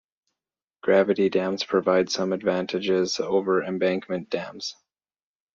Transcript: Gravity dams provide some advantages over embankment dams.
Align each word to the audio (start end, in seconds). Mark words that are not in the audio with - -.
Gravity 0.81 1.29
dams 1.29 1.63
provide 1.63 2.09
some 2.09 2.33
advantages 2.33 3.19
over 3.19 3.61
embankment 3.63 4.31
dams. 4.31 4.75